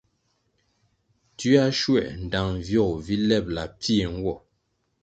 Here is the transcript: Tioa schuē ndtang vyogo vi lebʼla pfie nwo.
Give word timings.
Tioa 1.37 1.65
schuē 1.77 2.05
ndtang 2.23 2.55
vyogo 2.67 2.95
vi 3.05 3.15
lebʼla 3.29 3.63
pfie 3.79 4.05
nwo. 4.17 4.33